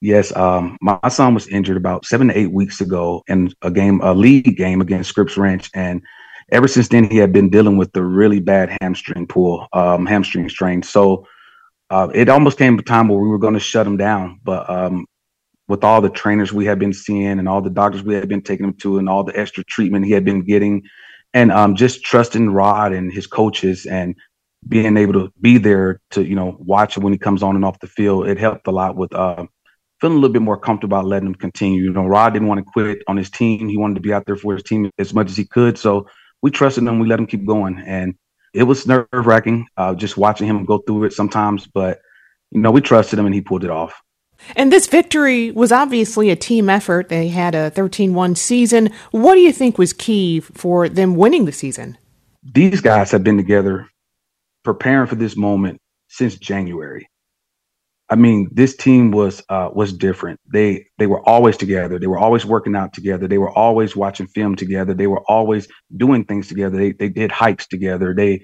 [0.01, 4.01] Yes, um, my, son was injured about seven to eight weeks ago in a game,
[4.01, 6.01] a league game against Scripps Ranch, and
[6.51, 10.49] ever since then he had been dealing with the really bad hamstring pull, um, hamstring
[10.49, 10.83] strain.
[10.83, 11.25] So
[11.89, 14.69] uh, it almost came a time where we were going to shut him down, but
[14.69, 15.05] um,
[15.69, 18.41] with all the trainers we had been seeing and all the doctors we had been
[18.41, 20.83] taking him to, and all the extra treatment he had been getting,
[21.33, 24.15] and um, just trusting Rod and his coaches and
[24.67, 27.79] being able to be there to you know watch when he comes on and off
[27.79, 29.13] the field, it helped a lot with.
[29.13, 29.45] Uh,
[30.03, 31.83] feeling a little bit more comfortable about letting him continue.
[31.83, 33.69] You know, Rod didn't want to quit on his team.
[33.69, 35.77] He wanted to be out there for his team as much as he could.
[35.77, 36.07] So
[36.41, 36.99] we trusted him.
[36.99, 37.81] We let him keep going.
[37.85, 38.13] And
[38.53, 41.67] it was nerve wracking uh, just watching him go through it sometimes.
[41.67, 42.01] But,
[42.51, 44.02] you know, we trusted him and he pulled it off.
[44.55, 47.09] And this victory was obviously a team effort.
[47.09, 48.91] They had a 13 1 season.
[49.11, 51.97] What do you think was key for them winning the season?
[52.43, 53.87] These guys have been together
[54.63, 57.07] preparing for this moment since January.
[58.09, 60.39] I mean, this team was uh, was different.
[60.51, 61.97] They they were always together.
[61.97, 63.27] They were always working out together.
[63.27, 64.93] They were always watching film together.
[64.93, 66.77] They were always doing things together.
[66.77, 68.13] They they did hikes together.
[68.13, 68.43] They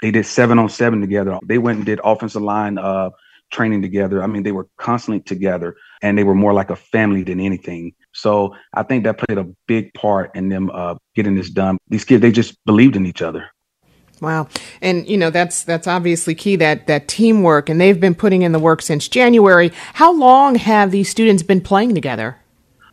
[0.00, 1.38] they did seven on seven together.
[1.44, 3.10] They went and did offensive line uh,
[3.50, 4.22] training together.
[4.22, 7.92] I mean, they were constantly together, and they were more like a family than anything.
[8.12, 11.78] So I think that played a big part in them uh, getting this done.
[11.88, 13.46] These kids, they just believed in each other.
[14.20, 14.48] Wow.
[14.82, 18.52] And you know, that's that's obviously key that that teamwork and they've been putting in
[18.52, 19.72] the work since January.
[19.94, 22.36] How long have these students been playing together?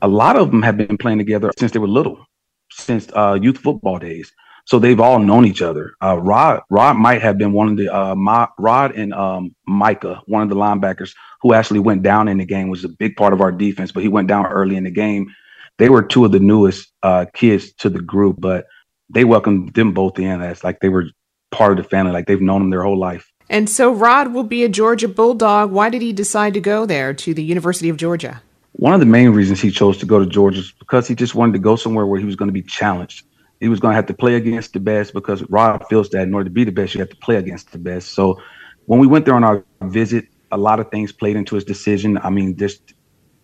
[0.01, 2.25] A lot of them have been playing together since they were little,
[2.71, 4.31] since uh, youth football days.
[4.67, 5.95] So they've all known each other.
[6.03, 10.21] Uh, Rod Rod might have been one of the uh, my, Rod and um, Micah,
[10.25, 13.31] one of the linebackers who actually went down in the game, was a big part
[13.31, 15.33] of our defense, but he went down early in the game.
[15.77, 18.67] They were two of the newest uh, kids to the group, but
[19.09, 21.05] they welcomed them both in as like they were
[21.49, 23.31] part of the family, like they've known them their whole life.
[23.49, 25.71] And so Rod will be a Georgia Bulldog.
[25.71, 28.41] Why did he decide to go there to the University of Georgia?
[28.73, 31.35] One of the main reasons he chose to go to Georgia is because he just
[31.35, 33.23] wanted to go somewhere where he was going to be challenged.
[33.59, 36.33] He was going to have to play against the best because Rod feels that in
[36.33, 38.09] order to be the best, you have to play against the best.
[38.13, 38.39] So
[38.85, 42.17] when we went there on our visit, a lot of things played into his decision.
[42.17, 42.93] I mean, just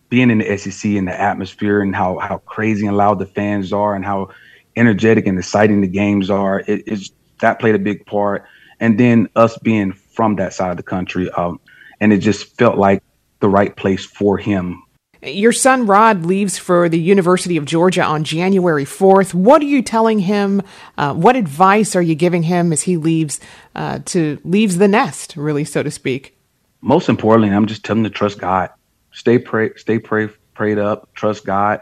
[0.10, 3.74] being in the SEC and the atmosphere and how how crazy and loud the fans
[3.74, 4.30] are and how
[4.76, 6.60] energetic and exciting the games are.
[6.60, 8.46] It, it's that played a big part.
[8.80, 11.60] And then us being from that side of the country, um,
[12.00, 13.04] and it just felt like
[13.40, 14.84] the right place for him.
[15.26, 19.34] Your son Rod leaves for the University of Georgia on January 4th.
[19.34, 20.62] What are you telling him?
[20.98, 23.40] Uh, what advice are you giving him as he leaves
[23.74, 26.38] uh, to leaves the nest, really, so to speak?
[26.82, 28.72] Most importantly, I'm just telling him to trust God.
[29.14, 31.14] Stay pray, stay pray, prayed up.
[31.14, 31.80] Trust God.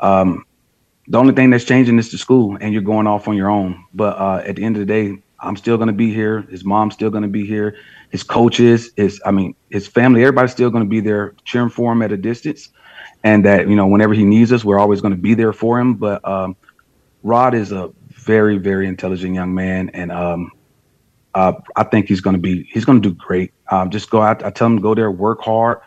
[0.00, 0.44] Um,
[1.06, 3.84] the only thing that's changing is the school and you're going off on your own.
[3.94, 6.42] But uh, at the end of the day, I'm still going to be here.
[6.42, 7.76] His mom's still going to be here.
[8.10, 11.92] His coaches, his, I mean, his family, everybody's still going to be there cheering for
[11.92, 12.70] him at a distance.
[13.22, 15.78] And that, you know, whenever he needs us, we're always going to be there for
[15.78, 15.94] him.
[15.94, 16.56] But um,
[17.22, 19.90] Rod is a very, very intelligent young man.
[19.90, 20.52] And um,
[21.34, 23.52] uh, I think he's going to be, he's going to do great.
[23.70, 24.42] Um, just go out.
[24.42, 25.80] I tell him to go there, work hard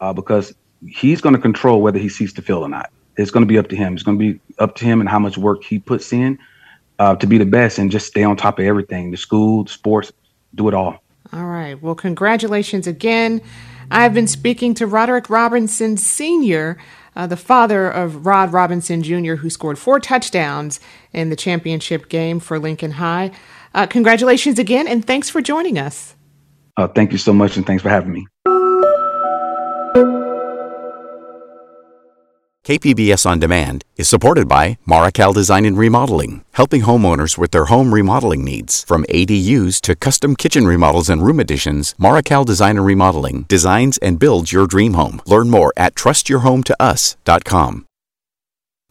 [0.00, 0.52] uh, because
[0.88, 3.58] he's going to control whether he sees the field or not it's going to be
[3.58, 3.94] up to him.
[3.94, 6.38] It's going to be up to him and how much work he puts in
[6.98, 9.70] uh, to be the best and just stay on top of everything the school, the
[9.70, 10.12] sports,
[10.54, 11.02] do it all.
[11.32, 11.80] All right.
[11.80, 13.40] Well, congratulations again.
[13.90, 16.78] I've been speaking to Roderick Robinson Sr.,
[17.16, 20.78] uh, the father of Rod Robinson Jr., who scored four touchdowns
[21.12, 23.32] in the championship game for Lincoln High.
[23.74, 26.14] Uh, congratulations again, and thanks for joining us.
[26.76, 28.26] Uh, thank you so much, and thanks for having me.
[32.66, 37.94] KPBS On Demand is supported by Marrokal Design and Remodeling, helping homeowners with their home
[37.94, 38.84] remodeling needs.
[38.84, 44.18] From ADUs to custom kitchen remodels and room additions, Marrokal Design and Remodeling designs and
[44.18, 45.22] builds your dream home.
[45.24, 47.86] Learn more at trustyourhometous.com.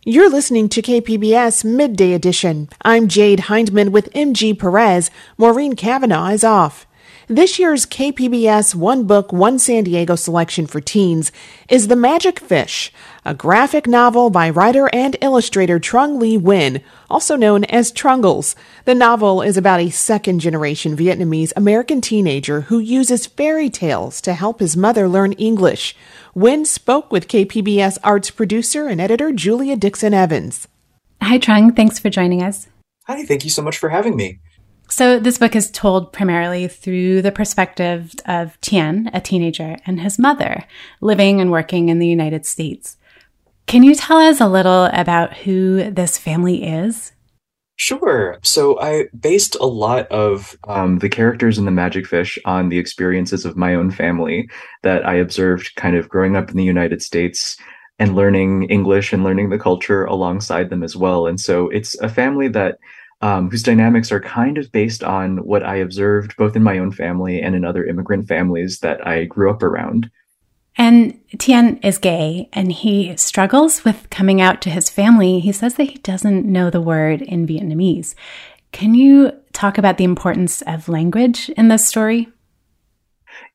[0.04, 2.70] You're listening to KPBS Midday Edition.
[2.82, 5.12] I'm Jade Hindman with MG Perez.
[5.38, 6.88] Maureen Cavanaugh is off.
[7.32, 11.32] This year's KPBS One Book, One San Diego selection for teens
[11.70, 12.92] is The Magic Fish,
[13.26, 18.56] a graphic novel by writer and illustrator Trung Le Nguyen, also known as Trungles.
[18.86, 24.34] The novel is about a second generation Vietnamese American teenager who uses fairy tales to
[24.34, 25.96] help his mother learn English.
[26.36, 30.68] Nguyen spoke with KPBS arts producer and editor Julia Dixon Evans.
[31.22, 31.76] Hi, Trung.
[31.76, 32.68] Thanks for joining us.
[33.06, 34.40] Hi, thank you so much for having me.
[34.92, 40.18] So, this book is told primarily through the perspective of Tian, a teenager, and his
[40.18, 40.64] mother
[41.00, 42.98] living and working in the United States.
[43.70, 47.12] Can you tell us a little about who this family is?
[47.76, 48.40] Sure.
[48.42, 52.80] So I based a lot of um, the characters in the Magic Fish on the
[52.80, 54.50] experiences of my own family
[54.82, 57.58] that I observed kind of growing up in the United States
[58.00, 61.28] and learning English and learning the culture alongside them as well.
[61.28, 62.80] And so it's a family that
[63.22, 66.92] um, whose dynamics are kind of based on what I observed both in my own
[66.92, 70.10] family and in other immigrant families that I grew up around.
[70.80, 75.42] And Tian is gay and he struggles with coming out to his family.
[75.42, 78.16] He says that he doesn't know the word in Vietnamese.
[78.72, 82.30] Can you talk about the importance of language in this story?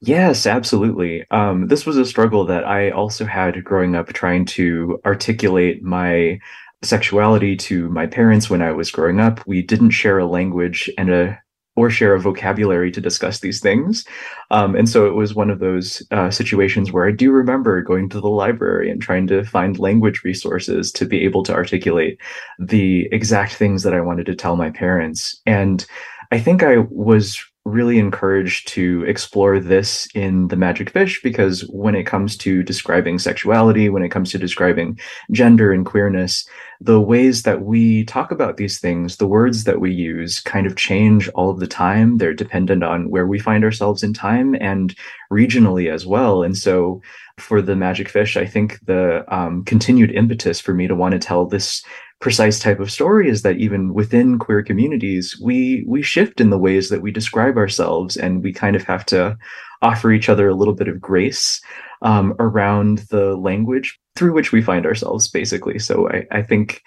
[0.03, 1.25] Yes, absolutely.
[1.31, 6.39] Um, this was a struggle that I also had growing up, trying to articulate my
[6.83, 9.41] sexuality to my parents when I was growing up.
[9.47, 11.43] We didn't share a language and a
[11.77, 14.05] or share a vocabulary to discuss these things.
[14.51, 18.09] Um, and so it was one of those uh, situations where I do remember going
[18.11, 22.21] to the library and trying to find language resources to be able to articulate
[22.59, 25.41] the exact things that I wanted to tell my parents.
[25.47, 25.85] And
[26.31, 31.95] I think I was really encouraged to explore this in the magic fish because when
[31.95, 34.99] it comes to describing sexuality when it comes to describing
[35.31, 36.47] gender and queerness
[36.81, 40.77] the ways that we talk about these things the words that we use kind of
[40.77, 42.19] change all of the time.
[42.19, 44.95] They're dependent on where we find ourselves in time and
[45.33, 46.43] regionally as well.
[46.43, 47.01] And so
[47.39, 51.19] for the magic fish i think the um, continued impetus for me to want to
[51.19, 51.83] tell this
[52.21, 56.59] precise type of story is that even within queer communities, we we shift in the
[56.59, 59.37] ways that we describe ourselves, and we kind of have to
[59.83, 61.61] offer each other a little bit of grace
[62.03, 65.79] um, around the language through which we find ourselves, basically.
[65.79, 66.83] So I, I think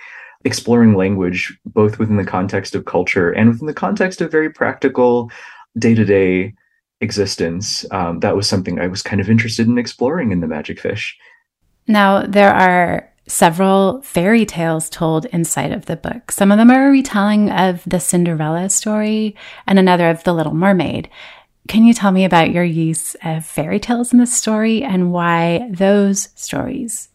[0.46, 5.30] exploring language both within the context of culture and within the context of very practical
[5.78, 6.54] day to day
[7.02, 10.80] existence, um, that was something I was kind of interested in exploring in the Magic
[10.80, 11.18] Fish.
[11.88, 16.32] Now, there are several fairy tales told inside of the book.
[16.32, 19.36] Some of them are a retelling of the Cinderella story
[19.68, 21.10] and another of the Little Mermaid.
[21.68, 25.70] Can you tell me about your use of fairy tales in this story and why
[25.70, 27.10] those stories?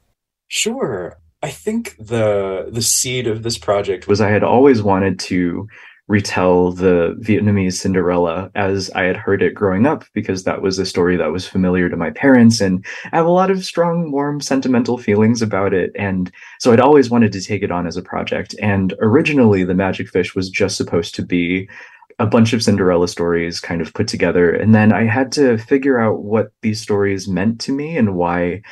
[0.48, 1.18] Sure.
[1.42, 5.66] I think the the seed of this project was I had always wanted to
[6.09, 10.86] retell the Vietnamese Cinderella as I had heard it growing up, because that was a
[10.86, 12.61] story that was familiar to my parents.
[12.61, 15.92] And I have a lot of strong, warm, sentimental feelings about it.
[15.96, 18.55] And so I'd always wanted to take it on as a project.
[18.61, 21.68] And originally, The Magic Fish was just supposed to be
[22.18, 24.53] a bunch of Cinderella stories kind of put together.
[24.53, 28.62] And then I had to figure out what these stories meant to me and why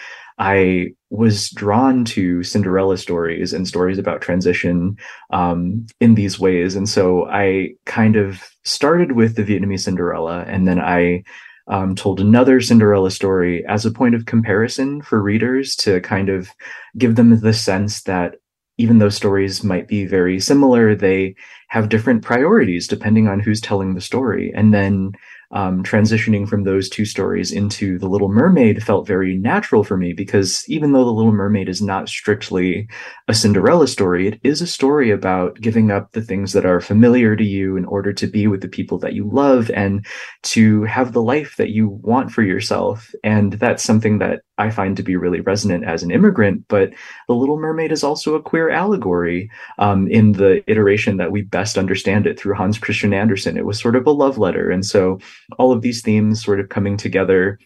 [0.40, 4.96] I was drawn to Cinderella stories and stories about transition
[5.32, 6.74] um, in these ways.
[6.74, 11.24] And so I kind of started with the Vietnamese Cinderella, and then I
[11.68, 16.48] um, told another Cinderella story as a point of comparison for readers to kind of
[16.96, 18.36] give them the sense that
[18.78, 21.34] even though stories might be very similar, they
[21.68, 24.50] have different priorities depending on who's telling the story.
[24.56, 25.12] And then
[25.52, 30.12] um, transitioning from those two stories into The Little Mermaid felt very natural for me
[30.12, 32.88] because even though The Little Mermaid is not strictly
[33.26, 37.34] a Cinderella story, it is a story about giving up the things that are familiar
[37.34, 40.06] to you in order to be with the people that you love and
[40.42, 43.12] to have the life that you want for yourself.
[43.24, 46.68] And that's something that I find to be really resonant as an immigrant.
[46.68, 46.92] But
[47.26, 51.78] The Little Mermaid is also a queer allegory um, in the iteration that we best
[51.78, 53.56] understand it through Hans Christian Andersen.
[53.56, 54.70] It was sort of a love letter.
[54.70, 55.18] And so
[55.58, 57.58] all of these themes sort of coming together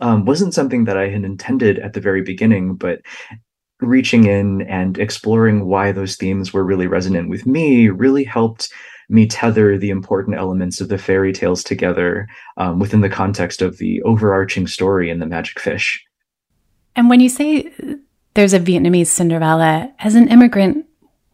[0.00, 3.00] um, wasn't something that I had intended at the very beginning, but
[3.80, 8.72] reaching in and exploring why those themes were really resonant with me really helped
[9.08, 13.78] me tether the important elements of the fairy tales together um, within the context of
[13.78, 16.02] the overarching story in the magic fish.
[16.96, 17.72] And when you say
[18.34, 20.86] there's a Vietnamese Cinderella, as an immigrant,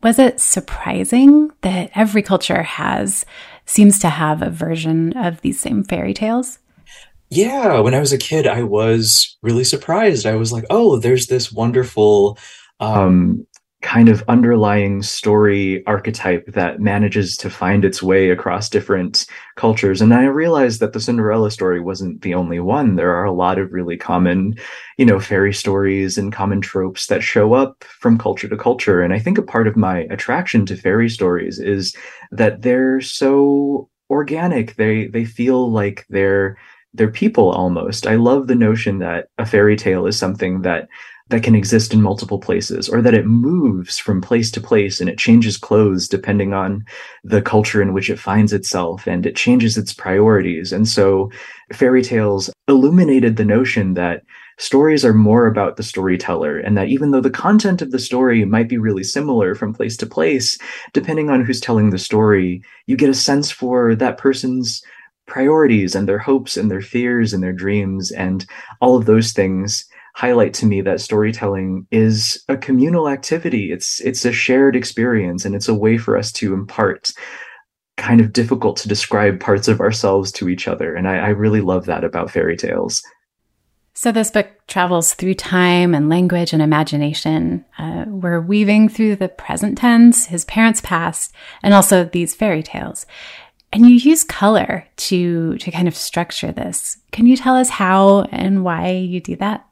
[0.02, 3.26] was it surprising that every culture has
[3.68, 6.58] seems to have a version of these same fairy tales?
[7.30, 10.24] Yeah, when I was a kid, I was really surprised.
[10.24, 12.38] I was like, "Oh, there's this wonderful
[12.80, 13.46] um,
[13.80, 19.24] kind of underlying story archetype that manages to find its way across different
[19.54, 20.02] cultures.
[20.02, 22.96] And I realized that the Cinderella story wasn't the only one.
[22.96, 24.56] There are a lot of really common,
[24.96, 29.00] you know, fairy stories and common tropes that show up from culture to culture.
[29.00, 31.94] And I think a part of my attraction to fairy stories is
[32.32, 34.74] that they're so organic.
[34.74, 36.58] They they feel like they're
[36.94, 38.06] they're people almost.
[38.06, 40.88] I love the notion that a fairy tale is something that
[41.30, 45.10] that can exist in multiple places or that it moves from place to place and
[45.10, 46.84] it changes clothes depending on
[47.22, 50.72] the culture in which it finds itself and it changes its priorities.
[50.72, 51.30] And so
[51.72, 54.22] fairy tales illuminated the notion that
[54.56, 58.44] stories are more about the storyteller and that even though the content of the story
[58.44, 60.58] might be really similar from place to place,
[60.92, 64.82] depending on who's telling the story, you get a sense for that person's
[65.26, 68.46] priorities and their hopes and their fears and their dreams and
[68.80, 69.84] all of those things
[70.18, 73.70] highlight to me that storytelling is a communal activity.
[73.70, 77.12] It's it's a shared experience and it's a way for us to impart
[77.96, 80.92] kind of difficult to describe parts of ourselves to each other.
[80.96, 83.00] And I, I really love that about fairy tales.
[83.94, 87.64] So, this book travels through time and language and imagination.
[87.78, 93.06] Uh, we're weaving through the present tense, his parents' past, and also these fairy tales.
[93.72, 96.98] And you use color to, to kind of structure this.
[97.12, 99.67] Can you tell us how and why you do that?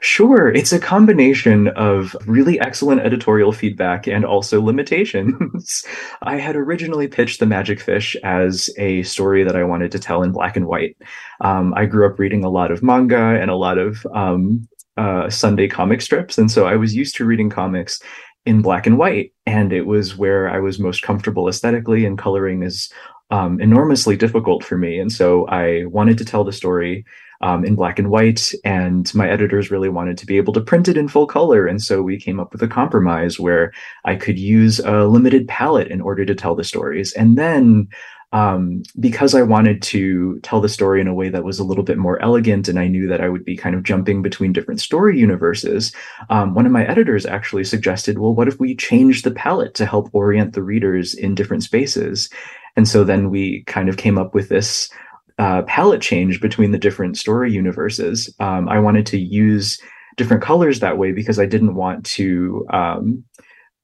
[0.00, 0.48] Sure.
[0.48, 5.84] It's a combination of really excellent editorial feedback and also limitations.
[6.22, 10.22] I had originally pitched The Magic Fish as a story that I wanted to tell
[10.22, 10.96] in black and white.
[11.40, 15.28] Um, I grew up reading a lot of manga and a lot of um, uh,
[15.30, 16.38] Sunday comic strips.
[16.38, 18.00] And so I was used to reading comics
[18.44, 19.32] in black and white.
[19.44, 22.90] And it was where I was most comfortable aesthetically, and coloring is
[23.30, 24.98] um, enormously difficult for me.
[24.98, 27.04] And so I wanted to tell the story
[27.40, 28.52] um, in black and white.
[28.64, 31.66] And my editors really wanted to be able to print it in full color.
[31.66, 33.72] And so we came up with a compromise where
[34.04, 37.12] I could use a limited palette in order to tell the stories.
[37.12, 37.88] And then
[38.32, 41.84] um, because I wanted to tell the story in a way that was a little
[41.84, 44.80] bit more elegant, and I knew that I would be kind of jumping between different
[44.80, 45.94] story universes,
[46.28, 49.86] um, one of my editors actually suggested, well, what if we change the palette to
[49.86, 52.28] help orient the readers in different spaces?
[52.76, 54.90] And so then we kind of came up with this
[55.38, 58.34] uh, palette change between the different story universes.
[58.40, 59.78] Um, I wanted to use
[60.16, 63.24] different colors that way because I didn't want to um,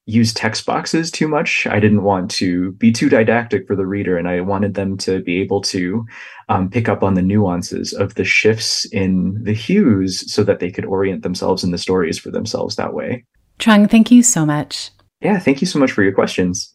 [0.05, 1.65] use text boxes too much.
[1.67, 5.21] I didn't want to be too didactic for the reader, and I wanted them to
[5.21, 6.05] be able to
[6.49, 10.71] um, pick up on the nuances of the shifts in the hues so that they
[10.71, 13.25] could orient themselves in the stories for themselves that way.
[13.59, 14.89] Trung, thank you so much.
[15.21, 16.72] Yeah, thank you so much for your questions.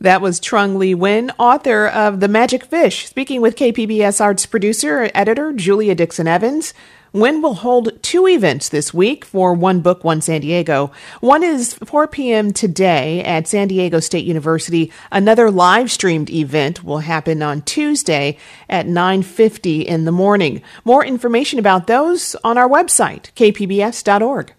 [0.00, 5.02] That was Trung Le Nguyen, author of The Magic Fish, speaking with KPBS Arts producer
[5.02, 6.74] and editor Julia Dixon Evans.
[7.14, 10.90] Nguyen will hold two events this week for One Book, One San Diego.
[11.20, 12.52] One is 4 p.m.
[12.52, 14.90] today at San Diego State University.
[15.12, 18.36] Another live streamed event will happen on Tuesday
[18.68, 20.60] at 9.50 in the morning.
[20.84, 24.52] More information about those on our website, kpbs.org.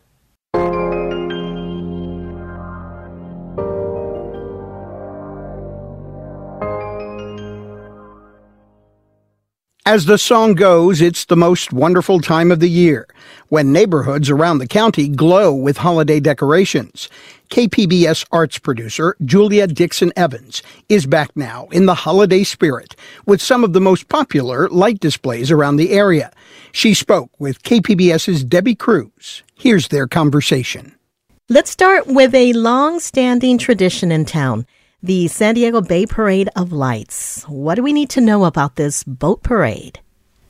[9.87, 13.05] As the song goes, it's the most wonderful time of the year
[13.49, 17.07] when neighborhoods around the county glow with holiday decorations.
[17.51, 22.95] KPBS arts producer Julia Dixon Evans is back now in the holiday spirit
[23.27, 26.31] with some of the most popular light displays around the area.
[26.71, 29.43] She spoke with KPBS's Debbie Cruz.
[29.53, 30.95] Here's their conversation.
[31.47, 34.65] Let's start with a long standing tradition in town
[35.05, 37.43] the San Diego Bay Parade of Lights.
[37.43, 39.99] What do we need to know about this boat parade?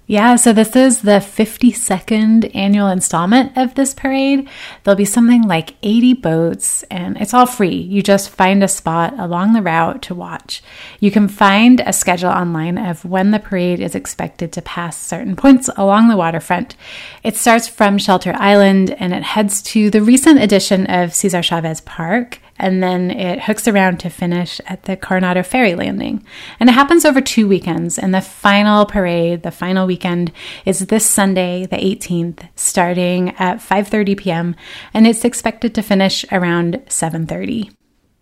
[0.07, 4.47] Yeah, so this is the 52nd annual installment of this parade.
[4.83, 7.75] There'll be something like 80 boats, and it's all free.
[7.75, 10.63] You just find a spot along the route to watch.
[11.01, 15.35] You can find a schedule online of when the parade is expected to pass certain
[15.35, 16.77] points along the waterfront.
[17.23, 21.81] It starts from Shelter Island and it heads to the recent addition of Cesar Chavez
[21.81, 26.23] Park and then it hooks around to finish at the Coronado Ferry Landing.
[26.59, 30.31] And it happens over two weekends, and the final parade, the final weekend,
[30.65, 34.55] is this Sunday, the 18th, starting at 5:30 p.m.,
[34.93, 37.71] and it's expected to finish around 7:30.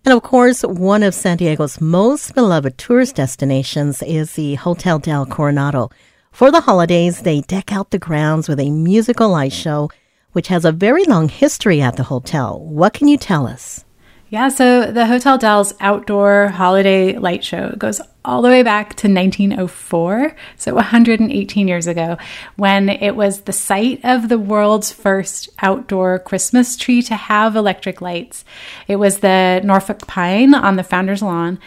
[0.06, 5.26] And of course, one of San Diego's most beloved tourist destinations is the Hotel del
[5.26, 5.90] Coronado.
[6.32, 9.90] For the holidays, they deck out the grounds with a musical light show,
[10.34, 12.60] which has a very long history at the hotel.
[12.60, 13.86] What can you tell us?
[14.34, 19.08] Yeah, so the Hotel Del's outdoor holiday light show goes all the way back to
[19.08, 22.18] 1904, so 118 years ago,
[22.56, 28.02] when it was the site of the world's first outdoor Christmas tree to have electric
[28.02, 28.44] lights.
[28.88, 31.60] It was the Norfolk pine on the founder's lawn.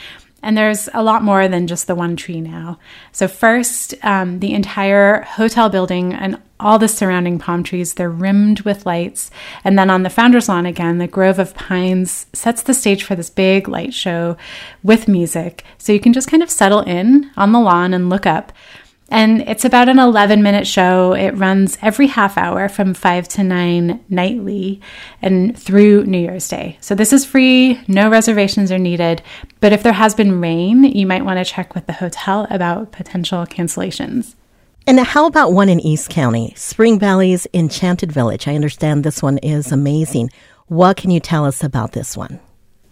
[0.42, 2.78] And there's a lot more than just the one tree now.
[3.10, 8.60] So, first, um, the entire hotel building and all the surrounding palm trees, they're rimmed
[8.60, 9.30] with lights.
[9.64, 13.14] And then on the founder's lawn again, the grove of pines sets the stage for
[13.14, 14.36] this big light show
[14.82, 15.64] with music.
[15.78, 18.52] So you can just kind of settle in on the lawn and look up.
[19.08, 21.12] And it's about an 11 minute show.
[21.12, 24.80] It runs every half hour from 5 to 9 nightly
[25.22, 26.76] and through New Year's Day.
[26.80, 29.22] So this is free, no reservations are needed.
[29.60, 32.92] But if there has been rain, you might want to check with the hotel about
[32.92, 34.34] potential cancellations.
[34.88, 38.46] And how about one in East County, Spring Valley's Enchanted Village?
[38.46, 40.30] I understand this one is amazing.
[40.66, 42.40] What can you tell us about this one?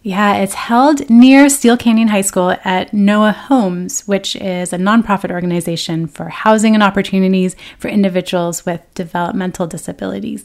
[0.06, 5.30] Yeah, it's held near Steele Canyon High School at Noah Homes, which is a nonprofit
[5.30, 10.44] organization for housing and opportunities for individuals with developmental disabilities.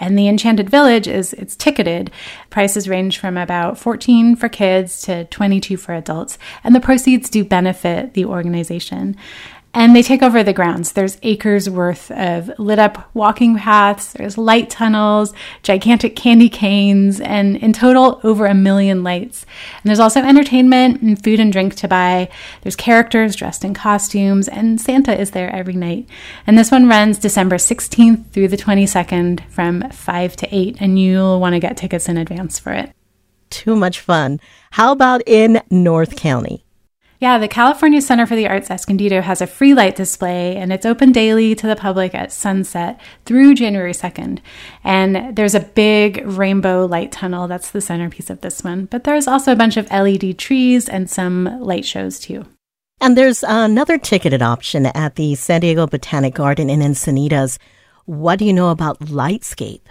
[0.00, 2.12] And the Enchanted Village is it's ticketed.
[2.48, 7.44] Prices range from about 14 for kids to 22 for adults, and the proceeds do
[7.44, 9.18] benefit the organization
[9.74, 10.92] and they take over the grounds.
[10.92, 17.56] There's acres worth of lit up walking paths, there's light tunnels, gigantic candy canes, and
[17.56, 19.44] in total, over a million lights.
[19.82, 22.30] And there's also entertainment and food and drink to buy.
[22.62, 26.08] There's characters dressed in costumes, and Santa is there every night.
[26.46, 31.40] And this one runs December 16th through the 22nd from 5 to 8, and you'll
[31.40, 32.92] want to get tickets in advance for it.
[33.50, 34.40] Too much fun.
[34.72, 36.63] How about in North County?
[37.24, 40.84] Yeah, the California Center for the Arts Escondido has a free light display and it's
[40.84, 44.40] open daily to the public at sunset through January 2nd.
[44.84, 48.84] And there's a big rainbow light tunnel that's the centerpiece of this one.
[48.84, 52.44] But there's also a bunch of LED trees and some light shows too.
[53.00, 57.56] And there's another ticketed option at the San Diego Botanic Garden in Encinitas.
[58.04, 59.86] What do you know about Lightscape?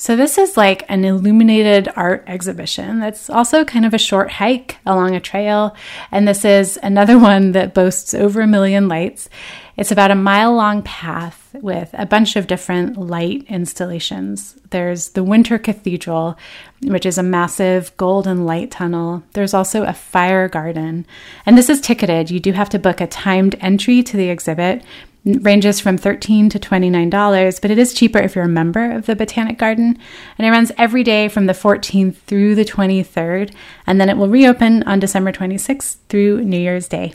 [0.00, 4.78] So, this is like an illuminated art exhibition that's also kind of a short hike
[4.86, 5.74] along a trail.
[6.12, 9.28] And this is another one that boasts over a million lights.
[9.76, 14.56] It's about a mile long path with a bunch of different light installations.
[14.70, 16.36] There's the Winter Cathedral,
[16.82, 19.22] which is a massive golden light tunnel.
[19.32, 21.06] There's also a fire garden.
[21.46, 22.30] And this is ticketed.
[22.30, 24.84] You do have to book a timed entry to the exhibit,
[25.24, 29.16] ranges from 13 to $29, but it is cheaper if you're a member of the
[29.16, 29.98] Botanic Garden.
[30.38, 33.54] And it runs every day from the 14th through the 23rd,
[33.86, 37.14] and then it will reopen on December 26th through New Year's Day.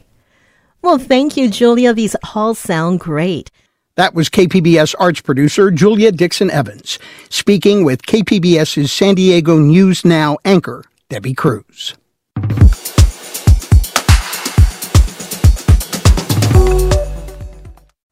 [0.81, 1.93] Well, thank you, Julia.
[1.93, 3.49] These all sound great.
[3.95, 6.97] That was KPBS arts producer Julia Dixon Evans
[7.29, 11.93] speaking with KPBS's San Diego News Now anchor, Debbie Cruz.